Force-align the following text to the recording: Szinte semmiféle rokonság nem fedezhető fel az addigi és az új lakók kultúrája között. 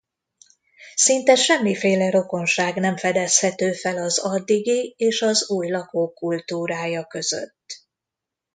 Szinte 0.95 1.35
semmiféle 1.35 2.09
rokonság 2.09 2.75
nem 2.75 2.97
fedezhető 2.97 3.71
fel 3.71 3.97
az 3.97 4.19
addigi 4.19 4.93
és 4.97 5.21
az 5.21 5.49
új 5.49 5.69
lakók 5.69 6.13
kultúrája 6.13 7.05
között. 7.05 7.85